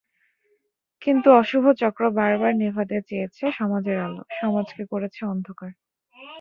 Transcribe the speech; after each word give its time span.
কিন্তু 1.01 1.27
অশুভ 1.33 1.63
চক্র 1.81 2.03
বারবার 2.11 2.53
নেভাতে 2.55 2.97
চেয়েছে 3.09 3.43
সমাজের 3.51 3.97
আলো, 3.99 4.21
সমাজকে 4.41 4.83
করেছে 4.91 5.21
অন্ধকার। 5.25 5.71